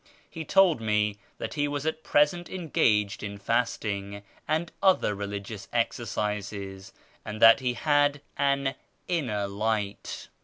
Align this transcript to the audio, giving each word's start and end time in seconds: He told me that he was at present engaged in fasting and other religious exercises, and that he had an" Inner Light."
He 0.27 0.43
told 0.43 0.81
me 0.81 1.17
that 1.37 1.53
he 1.53 1.67
was 1.67 1.85
at 1.85 2.03
present 2.03 2.49
engaged 2.49 3.21
in 3.21 3.37
fasting 3.37 4.23
and 4.47 4.71
other 4.81 5.13
religious 5.13 5.67
exercises, 5.71 6.91
and 7.23 7.39
that 7.39 7.59
he 7.59 7.73
had 7.75 8.19
an" 8.35 8.73
Inner 9.07 9.45
Light." 9.45 10.29